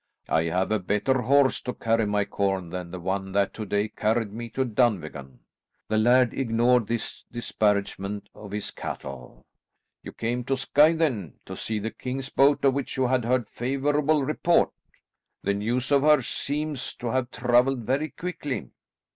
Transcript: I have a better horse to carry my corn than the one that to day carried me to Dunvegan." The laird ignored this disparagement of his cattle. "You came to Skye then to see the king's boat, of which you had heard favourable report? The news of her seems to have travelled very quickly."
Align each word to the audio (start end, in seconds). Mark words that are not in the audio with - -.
I 0.29 0.45
have 0.45 0.71
a 0.71 0.79
better 0.79 1.21
horse 1.21 1.61
to 1.61 1.75
carry 1.75 2.07
my 2.07 2.25
corn 2.25 2.71
than 2.71 2.89
the 2.89 2.99
one 2.99 3.33
that 3.33 3.53
to 3.53 3.67
day 3.67 3.87
carried 3.87 4.33
me 4.33 4.49
to 4.49 4.65
Dunvegan." 4.65 5.37
The 5.89 5.99
laird 5.99 6.33
ignored 6.33 6.87
this 6.87 7.23
disparagement 7.31 8.27
of 8.33 8.49
his 8.49 8.71
cattle. 8.71 9.45
"You 10.01 10.11
came 10.11 10.43
to 10.45 10.57
Skye 10.57 10.93
then 10.93 11.33
to 11.45 11.55
see 11.55 11.77
the 11.77 11.91
king's 11.91 12.29
boat, 12.29 12.65
of 12.65 12.73
which 12.73 12.97
you 12.97 13.05
had 13.05 13.25
heard 13.25 13.47
favourable 13.47 14.23
report? 14.25 14.71
The 15.43 15.53
news 15.53 15.91
of 15.91 16.01
her 16.01 16.23
seems 16.23 16.95
to 16.95 17.09
have 17.11 17.29
travelled 17.29 17.81
very 17.83 18.09
quickly." 18.09 18.71